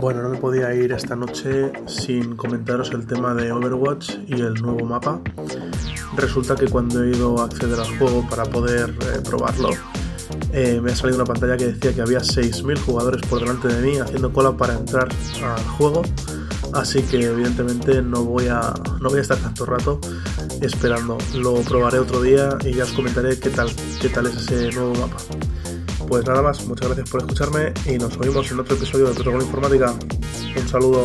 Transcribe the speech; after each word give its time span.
Bueno, 0.00 0.22
no 0.22 0.30
me 0.30 0.38
podía 0.38 0.72
ir 0.74 0.92
esta 0.92 1.14
noche 1.14 1.70
sin 1.86 2.34
comentaros 2.34 2.90
el 2.92 3.06
tema 3.06 3.34
de 3.34 3.52
Overwatch 3.52 4.12
y 4.28 4.40
el 4.40 4.54
nuevo 4.54 4.86
mapa. 4.86 5.20
Resulta 6.16 6.54
que 6.56 6.68
cuando 6.68 7.04
he 7.04 7.10
ido 7.10 7.38
a 7.38 7.44
acceder 7.44 7.78
al 7.78 7.98
juego 7.98 8.26
para 8.30 8.44
poder 8.44 8.88
eh, 8.88 9.20
probarlo, 9.22 9.68
eh, 10.54 10.80
me 10.82 10.92
ha 10.92 10.96
salido 10.96 11.18
una 11.18 11.26
pantalla 11.26 11.58
que 11.58 11.66
decía 11.66 11.94
que 11.94 12.00
había 12.00 12.20
6.000 12.20 12.78
jugadores 12.78 13.20
por 13.28 13.40
delante 13.40 13.68
de 13.68 13.82
mí 13.82 13.98
haciendo 13.98 14.32
cola 14.32 14.56
para 14.56 14.72
entrar 14.72 15.06
al 15.44 15.64
juego. 15.64 16.00
Así 16.72 17.02
que 17.02 17.22
evidentemente 17.22 18.00
no 18.00 18.24
voy 18.24 18.48
a, 18.48 18.72
no 19.02 19.10
voy 19.10 19.18
a 19.18 19.22
estar 19.22 19.36
tanto 19.36 19.66
rato 19.66 20.00
esperando. 20.62 21.18
Lo 21.34 21.56
probaré 21.56 21.98
otro 21.98 22.22
día 22.22 22.56
y 22.64 22.72
ya 22.72 22.84
os 22.84 22.92
comentaré 22.92 23.38
qué 23.38 23.50
tal, 23.50 23.68
qué 24.00 24.08
tal 24.08 24.28
es 24.28 24.36
ese 24.36 24.70
nuevo 24.72 24.94
mapa 24.94 25.18
pues 26.10 26.26
nada 26.26 26.42
más, 26.42 26.66
muchas 26.66 26.88
gracias 26.88 27.08
por 27.08 27.20
escucharme 27.20 27.72
y 27.86 27.96
nos 27.96 28.16
oímos 28.16 28.50
en 28.50 28.58
otro 28.58 28.74
episodio 28.74 29.06
de 29.06 29.14
Protocolo 29.14 29.44
Informática. 29.44 29.94
Un 30.56 30.68
saludo. 30.68 31.04